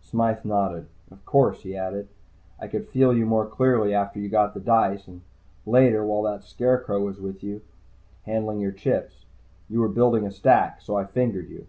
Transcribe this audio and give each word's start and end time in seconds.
Smythe 0.00 0.44
nodded. 0.44 0.86
"Of 1.10 1.24
course," 1.26 1.62
he 1.64 1.76
added. 1.76 2.06
"I 2.60 2.68
could 2.68 2.86
feel 2.88 3.12
you 3.12 3.26
more 3.26 3.46
clearly 3.46 3.92
after 3.92 4.20
you 4.20 4.28
got 4.28 4.54
the 4.54 4.60
dice, 4.60 5.08
and 5.08 5.22
later, 5.66 6.06
while 6.06 6.22
that 6.22 6.44
scarecrow 6.44 7.04
with 7.04 7.18
you 7.42 7.54
was 7.54 7.62
handling 8.24 8.60
your 8.60 8.70
chips. 8.70 9.24
You 9.68 9.80
were 9.80 9.88
building 9.88 10.24
a 10.24 10.30
stack. 10.30 10.80
So 10.82 10.94
I 10.96 11.04
fingered 11.04 11.48
you." 11.50 11.66